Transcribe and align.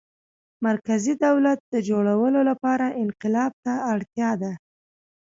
مرکزي 0.67 1.13
دولت 1.25 1.59
د 1.73 1.75
جوړولو 1.89 2.39
لپاره 2.49 2.95
انقلاب 3.03 3.51
ته 3.63 3.73
اړتیا 3.93 4.31
ده. 4.41 4.51